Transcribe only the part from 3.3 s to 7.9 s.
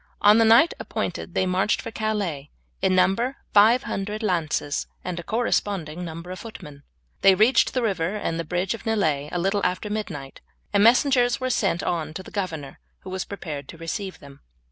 five hundred lances and a corresponding number of footmen. They reached the